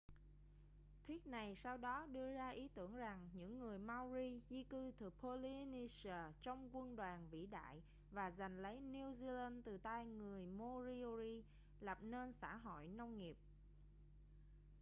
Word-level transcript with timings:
thuyết 1.07 1.27
này 1.27 1.55
sau 1.55 1.77
đó 1.77 2.05
đưa 2.05 2.31
ra 2.33 2.49
ý 2.49 2.67
tưởng 2.67 2.95
rằng 2.95 3.29
những 3.33 3.59
người 3.59 3.79
maori 3.79 4.41
di 4.49 4.63
cư 4.63 4.91
từ 4.99 5.09
polynesia 5.09 6.15
trong 6.43 6.69
quân 6.73 6.95
đoàn 6.95 7.27
vĩ 7.31 7.45
đại 7.45 7.81
và 8.11 8.31
giành 8.31 8.57
lấy 8.59 8.79
new 8.81 9.15
zealand 9.15 9.61
từ 9.65 9.77
tay 9.77 10.05
người 10.05 10.45
moriori 10.45 11.43
lập 11.79 11.97
nên 12.01 12.33
xã 12.33 12.55
hội 12.55 12.87
nông 12.87 13.17
nghiệp 13.17 13.37